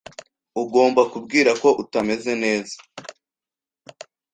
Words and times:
Ugomba 0.61 1.01
kubwira 1.11 1.51
ko 1.61 1.67
utameze 1.83 2.31
neza. 2.43 2.75